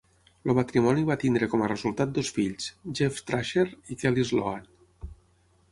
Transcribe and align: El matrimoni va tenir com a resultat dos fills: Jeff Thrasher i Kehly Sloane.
El 0.45 0.53
matrimoni 0.59 1.03
va 1.09 1.17
tenir 1.23 1.49
com 1.51 1.65
a 1.65 1.69
resultat 1.73 2.15
dos 2.15 2.33
fills: 2.39 2.71
Jeff 3.01 3.21
Thrasher 3.29 3.69
i 3.97 4.01
Kehly 4.05 4.27
Sloane. 4.33 5.13